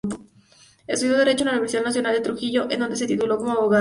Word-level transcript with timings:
Estudió 0.87 1.15
Derecho 1.15 1.43
en 1.43 1.49
la 1.49 1.51
Universidad 1.51 1.83
Nacional 1.83 2.15
de 2.15 2.21
Trujillo, 2.21 2.65
en 2.71 2.79
dónde 2.79 2.95
se 2.95 3.05
tituló 3.05 3.37
como 3.37 3.51
abogado. 3.51 3.69